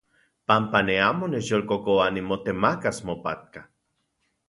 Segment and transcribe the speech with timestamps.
[0.47, 3.61] Panpa ne amo nechyolkokoa nimotemakas mopatka.